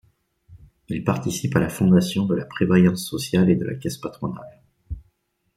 Il 0.89 1.03
participe 1.03 1.55
à 1.55 1.59
la 1.59 1.69
fondation 1.69 2.25
de 2.25 2.33
la 2.33 2.45
Prévoyance 2.45 3.07
Sociale 3.07 3.51
et 3.51 3.55
de 3.55 3.65
la 3.65 3.75
Caisse 3.75 3.97
Patronale. 3.99 4.59